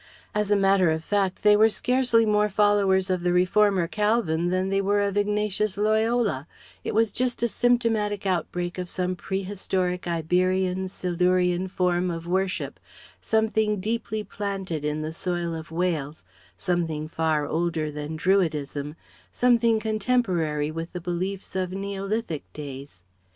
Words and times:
As 0.33 0.49
a 0.49 0.55
matter 0.55 0.89
of 0.89 1.03
fact 1.03 1.43
they 1.43 1.55
were 1.55 1.69
scarcely 1.69 2.25
more 2.25 2.49
followers 2.49 3.11
of 3.11 3.21
the 3.21 3.31
reformer 3.31 3.87
Calvin 3.87 4.49
than 4.49 4.69
they 4.69 4.81
were 4.81 4.99
of 5.03 5.15
Ignatius 5.15 5.77
Loyola; 5.77 6.47
it 6.83 6.95
was 6.95 7.11
just 7.11 7.43
a 7.43 7.47
symptomatic 7.47 8.25
outbreak 8.25 8.79
of 8.79 8.89
some 8.89 9.15
prehistoric 9.15 10.07
Iberian, 10.07 10.87
Silurian 10.87 11.67
form 11.67 12.09
of 12.09 12.25
worship, 12.25 12.79
something 13.19 13.79
deeply 13.79 14.23
planted 14.23 14.83
in 14.83 15.03
the 15.03 15.13
soil 15.13 15.53
of 15.53 15.69
Wales, 15.69 16.25
something 16.57 17.07
far 17.07 17.45
older 17.45 17.91
than 17.91 18.15
Druidism, 18.15 18.95
something 19.31 19.79
contemporary 19.79 20.71
with 20.71 20.93
the 20.93 20.99
beliefs 20.99 21.55
of 21.55 21.73
Neolithic 21.73 22.51
days. 22.53 23.03